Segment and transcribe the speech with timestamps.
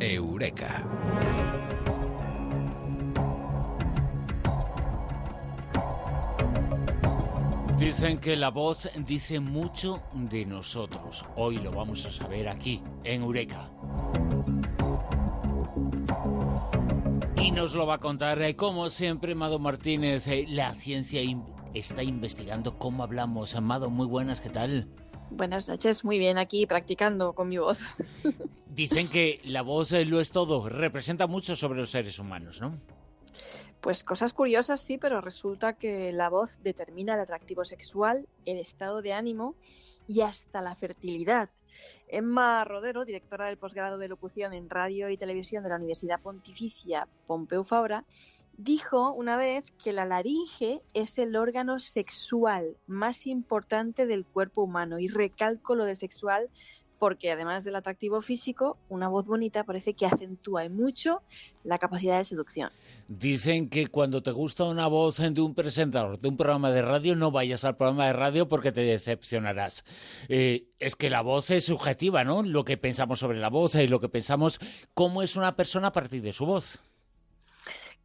[0.00, 0.84] Eureka.
[7.78, 11.24] Dicen que la voz dice mucho de nosotros.
[11.36, 13.70] Hoy lo vamos a saber aquí, en Eureka.
[17.36, 20.26] Y nos lo va a contar, eh, como siempre, Mado Martínez.
[20.26, 21.20] eh, La ciencia
[21.74, 23.54] está investigando cómo hablamos.
[23.54, 24.88] Amado, muy buenas, ¿qué tal?
[25.30, 27.78] Buenas noches, muy bien aquí practicando con mi voz.
[28.66, 32.72] Dicen que la voz eh, lo es todo, representa mucho sobre los seres humanos, ¿no?
[33.80, 39.02] Pues cosas curiosas sí, pero resulta que la voz determina el atractivo sexual, el estado
[39.02, 39.54] de ánimo
[40.06, 41.50] y hasta la fertilidad.
[42.08, 47.08] Emma Rodero, directora del posgrado de locución en radio y televisión de la Universidad Pontificia
[47.26, 48.04] Pompeu Fabra,
[48.56, 54.98] dijo una vez que la laringe es el órgano sexual más importante del cuerpo humano
[54.98, 56.50] y recalco lo de sexual
[56.98, 61.22] porque además del atractivo físico, una voz bonita parece que acentúa mucho
[61.64, 62.70] la capacidad de seducción.
[63.08, 67.14] Dicen que cuando te gusta una voz de un presentador de un programa de radio,
[67.14, 69.84] no vayas al programa de radio porque te decepcionarás.
[70.28, 72.42] Eh, es que la voz es subjetiva, ¿no?
[72.42, 74.58] Lo que pensamos sobre la voz y lo que pensamos
[74.94, 76.78] cómo es una persona a partir de su voz.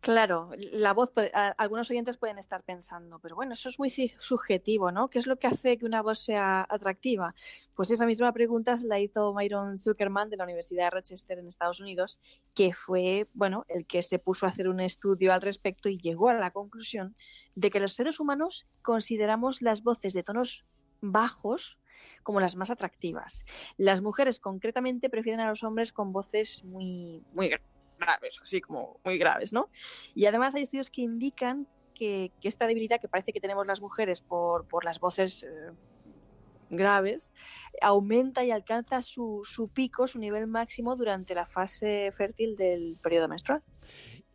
[0.01, 4.91] Claro, la voz, puede- algunos oyentes pueden estar pensando, pero bueno, eso es muy subjetivo,
[4.91, 5.11] ¿no?
[5.11, 7.35] ¿Qué es lo que hace que una voz sea atractiva?
[7.75, 11.47] Pues esa misma pregunta se la hizo Myron Zuckerman de la Universidad de Rochester en
[11.47, 12.19] Estados Unidos,
[12.55, 16.29] que fue, bueno, el que se puso a hacer un estudio al respecto y llegó
[16.29, 17.15] a la conclusión
[17.53, 20.65] de que los seres humanos consideramos las voces de tonos
[21.01, 21.77] bajos
[22.23, 23.45] como las más atractivas.
[23.77, 27.53] Las mujeres concretamente prefieren a los hombres con voces muy, muy
[28.01, 29.69] graves, así como muy graves, ¿no?
[30.13, 33.79] Y además hay estudios que indican que, que esta debilidad que parece que tenemos las
[33.79, 35.71] mujeres por, por las voces eh,
[36.69, 37.31] graves
[37.81, 43.27] aumenta y alcanza su, su pico, su nivel máximo durante la fase fértil del periodo
[43.27, 43.61] menstrual.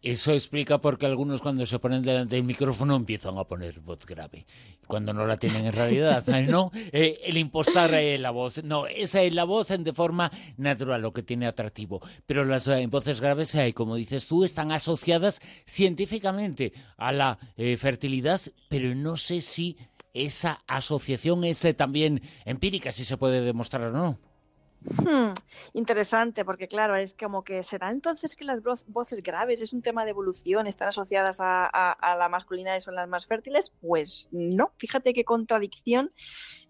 [0.06, 4.06] Eso explica por qué algunos cuando se ponen delante del micrófono empiezan a poner voz
[4.06, 4.46] grave,
[4.86, 6.70] cuando no la tienen en realidad, ¿no?
[6.92, 11.12] Eh, el impostar eh, la voz, no, esa es la voz de forma natural, lo
[11.12, 12.00] que tiene atractivo.
[12.24, 17.36] Pero las eh, voces graves, como dices tú, están asociadas científicamente a la
[17.76, 19.76] fertilidad, pero no sé si
[20.14, 24.20] esa asociación es también empírica, si se puede demostrar o no.
[24.80, 25.32] Hmm,
[25.72, 30.04] interesante, porque claro, es como que será entonces que las voces graves es un tema
[30.04, 33.72] de evolución, están asociadas a, la masculinidad y son las más fértiles.
[33.80, 36.12] Pues no, fíjate qué contradicción.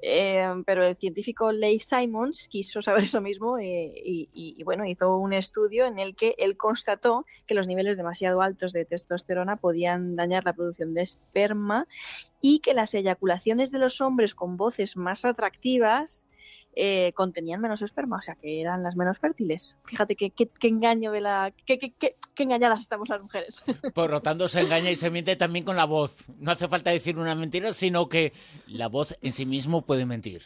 [0.01, 4.85] Eh, pero el científico Leigh Simons quiso saber eso mismo eh, y, y- y, bueno,
[4.87, 9.57] hizo un estudio en el que él constató que los niveles demasiado altos de testosterona
[9.57, 11.87] podían dañar la producción de esperma
[12.41, 16.27] y que las eyaculaciones de los hombres con voces más atractivas
[16.79, 19.75] eh, contenían menos esperma, o sea que eran las menos fértiles.
[19.87, 21.53] Fíjate qué, engaño de la.
[21.65, 21.95] Qué,
[22.37, 23.63] engañadas estamos las mujeres.
[23.95, 26.17] Por lo tanto, se engaña y se miente también con la voz.
[26.39, 28.35] No hace falta decir una mentira, sino que
[28.67, 30.43] la voz en sí mismo puede mentir.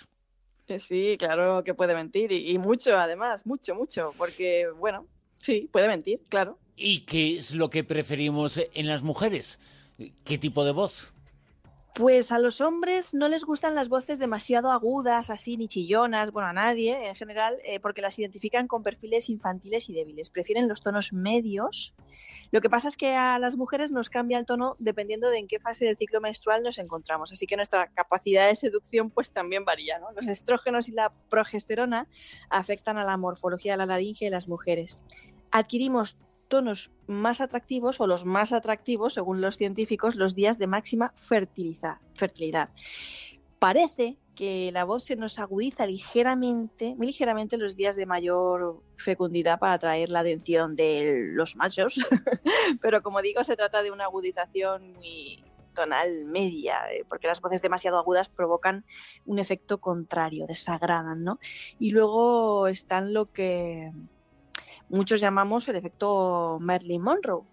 [0.69, 5.07] Eh, Sí, claro que puede mentir y, y mucho, además, mucho, mucho, porque, bueno,
[5.41, 6.59] sí, puede mentir, claro.
[6.77, 9.59] ¿Y qué es lo que preferimos en las mujeres?
[10.25, 11.13] ¿Qué tipo de voz?
[11.95, 16.49] Pues a los hombres no les gustan las voces demasiado agudas, así, ni chillonas, bueno,
[16.49, 20.31] a nadie en general, eh, porque las identifican con perfiles infantiles y débiles.
[20.31, 21.95] Prefieren los tonos medios.
[22.53, 25.49] Lo que pasa es que a las mujeres nos cambia el tono dependiendo de en
[25.49, 27.33] qué fase del ciclo menstrual nos encontramos.
[27.33, 30.13] Así que nuestra capacidad de seducción pues también varía, ¿no?
[30.13, 32.07] Los estrógenos y la progesterona
[32.51, 35.03] afectan a la morfología de la laringe de las mujeres.
[35.51, 36.17] Adquirimos
[36.51, 42.69] tonos más atractivos o los más atractivos, según los científicos, los días de máxima fertilidad.
[43.59, 49.59] Parece que la voz se nos agudiza ligeramente, muy ligeramente los días de mayor fecundidad
[49.59, 51.95] para atraer la atención de los machos,
[52.83, 55.45] pero como digo, se trata de una agudización muy
[55.75, 58.85] tonal media, eh, porque las voces demasiado agudas provocan
[59.25, 61.39] un efecto contrario, desagradan, ¿no?
[61.79, 63.93] Y luego están lo que
[64.91, 67.45] muchos llamamos el efecto Marilyn Monroe.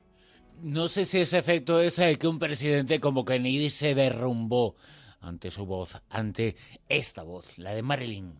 [0.62, 4.75] No sé si ese efecto es el que un presidente como Kennedy se derrumbó
[5.22, 6.56] ante su voz, ante
[6.89, 8.39] esta voz, la de Marilyn.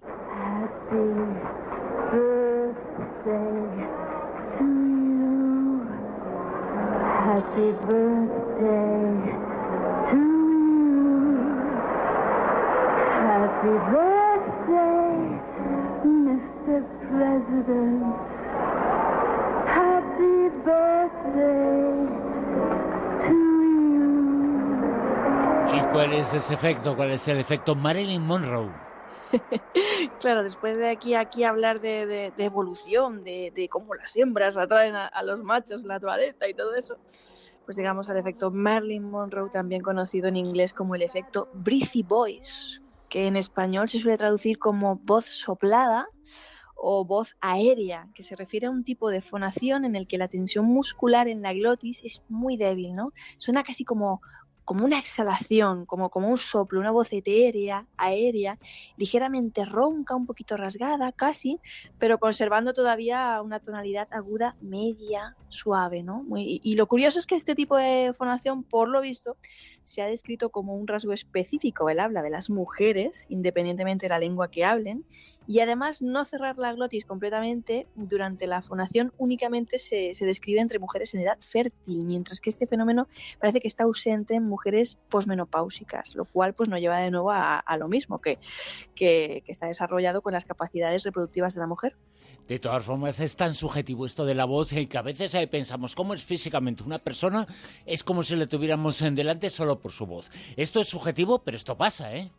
[7.28, 9.12] Happy birthday
[10.10, 10.58] to you.
[13.28, 15.18] Happy birthday,
[16.08, 16.82] Mr.
[17.12, 18.37] President.
[25.74, 26.96] ¿Y cuál es ese efecto?
[26.96, 28.72] ¿Cuál es el efecto Marilyn Monroe?
[30.20, 35.24] claro, después de aquí aquí hablar de, evolución, de, cómo las hembras atraen a, a
[35.24, 36.98] los machos, la naturaleza y todo eso,
[37.66, 42.80] pues llegamos al efecto Marilyn Monroe, también conocido en inglés como el efecto breathy voice,
[43.10, 46.08] que en español se suele traducir como voz soplada
[46.78, 50.28] o voz aérea, que se refiere a un tipo de fonación en el que la
[50.28, 53.12] tensión muscular en la glotis es muy débil, ¿no?
[53.38, 54.22] Suena casi como,
[54.68, 58.60] como una exhalación, como, como un soplo, una voz etérea, aérea,
[58.98, 61.62] ligeramente ronca, un poquito rasgada casi,
[61.98, 66.22] pero conservando todavía una tonalidad aguda media, suave, ¿no?
[66.24, 69.38] Muy- y lo curioso es que este tipo de fonación, por lo visto,
[69.86, 74.20] se ha descrito como un rasgo específico del habla de las mujeres, independientemente de la
[74.20, 75.06] lengua que hablen,
[75.48, 80.78] y además no cerrar la glotis completamente durante la fonación únicamente se, se describe entre
[80.78, 83.08] mujeres en edad fértil, mientras que este fenómeno
[83.40, 84.57] parece que está ausente en mujeres
[85.10, 88.38] posmenopáusicas, lo cual pues nos lleva de nuevo a, a lo mismo, que,
[88.96, 91.96] que, que está desarrollado con las capacidades reproductivas de la mujer.
[92.48, 95.48] De todas formas, es tan subjetivo esto de la voz eh, que a veces eh,
[95.48, 97.46] pensamos cómo es físicamente una persona,
[97.86, 100.32] es como si le tuviéramos en delante solo por su voz.
[100.56, 102.32] Esto es subjetivo, pero esto pasa, ¿eh?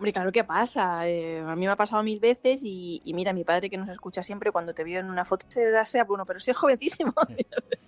[0.00, 1.06] Hombre, claro que pasa.
[1.06, 3.90] eh, a mí me ha pasado mil veces y, y mira, mi padre que nos
[3.90, 6.56] escucha siempre cuando te vio en una foto se da sea Bruno, pero si es
[6.56, 7.12] jovencísimo.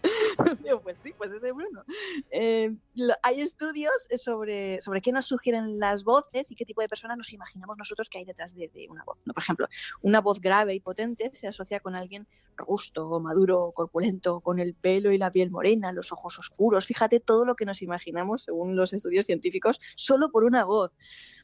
[0.62, 1.84] Digo, pues sí, pues ese Bruno.
[2.30, 3.92] Eh, lo- hay estudios
[4.22, 8.10] sobre, sobre qué nos sugieren las voces y qué tipo de persona nos imaginamos nosotros
[8.10, 9.16] que hay detrás de, de una voz.
[9.24, 9.32] ¿no?
[9.32, 9.68] Por ejemplo,
[10.02, 12.26] una voz grave y potente se asocia con alguien
[12.58, 16.84] robusto, maduro, corpulento, con el pelo y la piel morena, los ojos oscuros.
[16.84, 20.90] Fíjate todo lo que nos imaginamos según los estudios científicos solo por una voz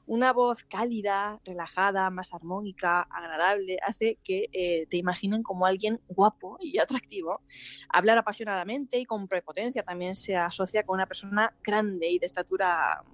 [0.08, 6.56] una voz cálida, relajada, más armónica, agradable, hace que eh, te imaginen como alguien guapo
[6.60, 7.42] y atractivo.
[7.90, 13.04] Hablar apasionadamente y con prepotencia también se asocia con una persona grande y de estatura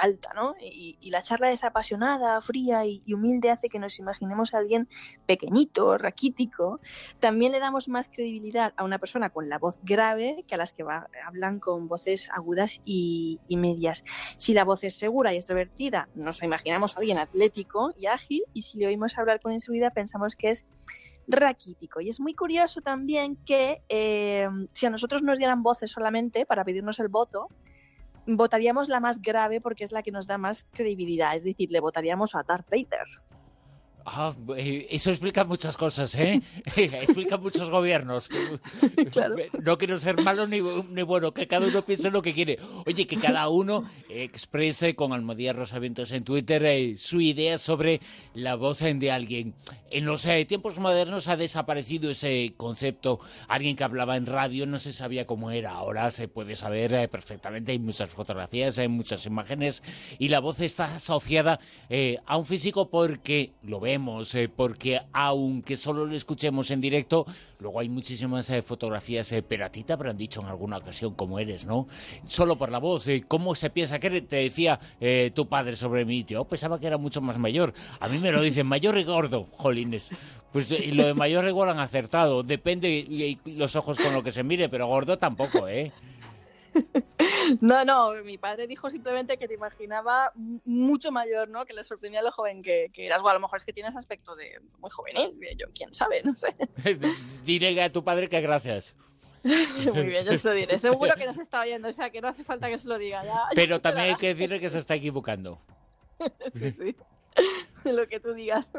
[0.00, 0.54] alta, ¿no?
[0.60, 4.88] Y, la charla desapasionada, fría y, humilde hace que nos imaginemos a alguien
[5.26, 6.80] pequeñito, raquítico.
[7.20, 10.72] También le damos más credibilidad a una persona con la voz grave que a las
[10.72, 10.84] que
[11.24, 14.04] hablan con voces agudas y, y medias.
[14.36, 18.62] Si la voz es segura y extrovertida, nos imaginamos a alguien atlético y ágil, y
[18.62, 20.66] si le oímos hablar con inseguridad, pensamos que es
[21.28, 22.00] raquítico.
[22.00, 26.64] Y es muy curioso también que eh, si a nosotros nos dieran voces solamente para
[26.64, 27.48] pedirnos el voto,
[28.26, 31.80] votaríamos la más grave porque es la que nos da más credibilidad, es decir, le
[31.80, 33.06] votaríamos a Darth Vader.
[34.08, 36.40] Ah, eh, eso explica muchas cosas, ¿eh?
[36.76, 38.28] explica muchos gobiernos.
[39.10, 39.36] Claro.
[39.62, 42.58] No quiero ser malo ni, ni bueno, que cada uno piense lo que quiere.
[42.86, 48.00] Oye, que cada uno exprese con Almodía Rosavientos en Twitter eh, su idea sobre
[48.34, 49.54] la voz de alguien.
[49.90, 53.20] En los eh, tiempos modernos ha desaparecido ese concepto.
[53.48, 55.72] Alguien que hablaba en radio no se sabía cómo era.
[55.72, 57.72] Ahora se puede saber eh, perfectamente.
[57.72, 59.82] Hay muchas fotografías, hay muchas imágenes
[60.18, 63.80] y la voz está asociada eh, a un físico porque lo
[64.34, 67.26] eh, porque aunque solo lo escuchemos en directo,
[67.60, 71.14] luego hay muchísimas eh, fotografías, eh, pero a ti te habrán dicho en alguna ocasión
[71.14, 71.86] cómo eres, ¿no?
[72.26, 76.04] Solo por la voz, eh, cómo se piensa que te decía eh, tu padre sobre
[76.04, 76.24] mí.
[76.28, 77.72] Yo pensaba que era mucho más mayor.
[78.00, 80.08] A mí me lo dicen mayor y gordo, jolines.
[80.52, 82.42] Pues eh, lo de mayor igual han acertado.
[82.42, 85.92] Depende y- y los ojos con lo que se mire, pero gordo tampoco, ¿eh?
[87.60, 90.32] No, no, mi padre dijo simplemente que te imaginaba
[90.64, 91.64] mucho mayor, ¿no?
[91.64, 93.22] Que le sorprendía lo joven que, que eras.
[93.22, 96.34] O a lo mejor es que tienes aspecto de muy juvenil, yo quién sabe, no
[96.34, 96.54] sé.
[97.44, 98.96] Diré a tu padre que gracias.
[99.44, 100.78] Muy bien, yo se lo diré.
[100.78, 103.24] Seguro que nos está oyendo, o sea que no hace falta que se lo diga.
[103.24, 105.60] Ya, Pero también hay que decirle que se está equivocando.
[106.52, 106.96] Sí, sí.
[107.84, 108.72] Lo que tú digas.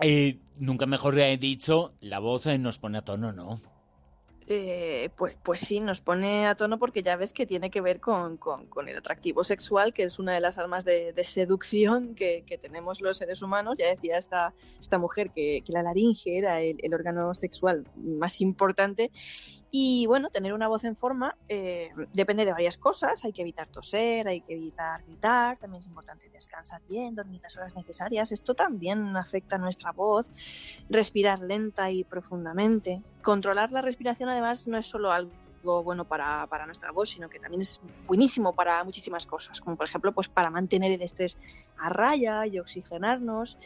[0.00, 3.58] Eh, nunca mejor he dicho, la voz eh, nos pone a tono, ¿no?
[4.48, 7.98] Eh, pues, pues sí, nos pone a tono porque ya ves que tiene que ver
[7.98, 13.00] con, con- el atractivo sexual, que es una de las armas de, seducción que, tenemos
[13.00, 13.74] los seres humanos.
[13.76, 19.10] Ya decía esta, esta mujer que, la laringe era el órgano sexual más importante.
[19.70, 23.24] Y bueno, tener una voz en forma eh, depende de varias cosas.
[23.24, 27.56] Hay que evitar toser, hay que evitar gritar, también es importante descansar bien, dormir las
[27.56, 28.32] horas necesarias.
[28.32, 30.30] Esto también afecta a nuestra voz.
[30.88, 33.02] Respirar lenta y profundamente.
[33.22, 35.32] Controlar la respiración además no es solo algo
[35.82, 39.86] bueno para, para nuestra voz, sino que también es buenísimo para muchísimas cosas, como por
[39.86, 41.38] ejemplo pues para mantener el estrés
[41.76, 43.58] a raya y oxigenarnos.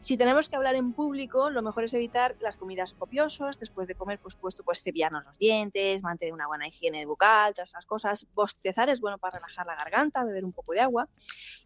[0.00, 3.60] Si tenemos que hablar en público, lo mejor es evitar las comidas copiosas.
[3.60, 7.68] Después de comer, por supuesto, pues cepillarnos los dientes, mantener una buena higiene bucal, todas
[7.68, 8.26] esas cosas.
[8.34, 11.06] Bostezar es bueno para relajar la garganta, beber un poco de agua.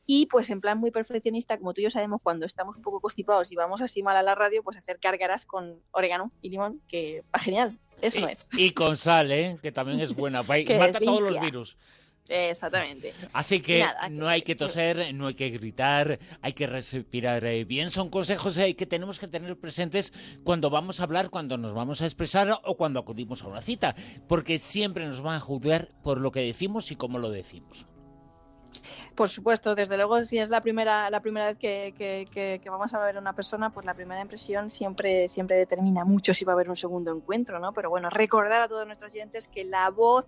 [0.04, 3.00] Y pues en plan muy perfeccionista, como tú y yo sabemos, cuando estamos un poco
[3.00, 6.82] constipados y vamos así mal a la radio, pues hacer cárgaras con orégano y limón,
[6.88, 7.78] que va genial.
[8.00, 8.48] Eso no es.
[8.52, 9.58] Y con sal, ¿eh?
[9.62, 10.42] Que también es buena.
[10.42, 11.78] Mata es todos los virus.
[12.28, 13.12] Exactamente.
[13.34, 17.64] Así que Nada, no hay que toser, no hay que gritar, hay que respirar eh,
[17.64, 17.90] bien.
[17.90, 20.12] Son consejos eh, que tenemos que tener presentes
[20.42, 23.94] cuando vamos a hablar, cuando nos vamos a expresar o cuando acudimos a una cita,
[24.26, 27.84] porque siempre nos van a juzgar por lo que decimos y cómo lo decimos.
[29.14, 32.70] Por supuesto, desde luego, si es la primera, la primera vez que, que- que- que
[32.70, 36.44] vamos a ver a una persona, pues la primera impresión siempre, siempre determina mucho si
[36.44, 37.72] va a haber un segundo encuentro, ¿no?
[37.72, 40.26] Pero bueno, recordar a todos nuestros oyentes que la voz,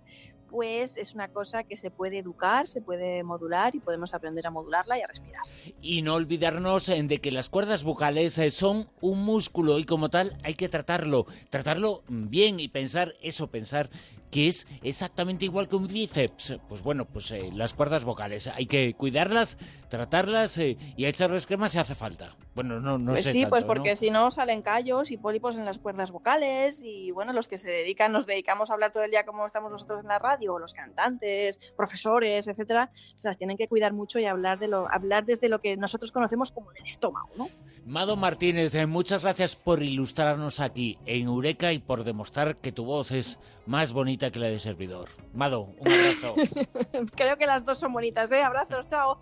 [0.50, 4.50] pues, es una cosa que se puede educar, se puede modular y podemos aprender a
[4.50, 5.42] modularla y a respirar.
[5.80, 10.08] Y no olvidarnos eh, de que las cuerdas vocales eh, son un músculo y como
[10.10, 13.90] tal hay que tratarlo, tratarlo bien y pensar eso, pensar
[14.30, 16.58] que es exactamente igual que un bíceps.
[16.68, 19.56] Pues bueno, pues eh, las cuerdas vocales hay que cuidarlas,
[19.88, 22.36] tratarlas eh, y echarles crema si hace falta.
[22.54, 23.68] Bueno, no, no pues sé sí, tanto, pues ¿no?
[23.68, 27.58] porque si no salen callos y pólipos en las cuerdas vocales y bueno, los que
[27.58, 30.35] se dedican, nos dedicamos a hablar todo el día como estamos nosotros en la radio,
[30.58, 35.24] los cantantes, profesores, etcétera, se las tienen que cuidar mucho y hablar de lo, hablar
[35.24, 37.48] desde lo que nosotros conocemos como el estómago, ¿no?
[37.84, 42.84] Mado Martínez, eh, muchas gracias por ilustrarnos aquí en Eureka y por demostrar que tu
[42.84, 45.08] voz es más bonita que la de servidor.
[45.32, 46.34] Mado, un abrazo.
[47.16, 48.42] Creo que las dos son bonitas, ¿eh?
[48.42, 49.18] Abrazos, chao.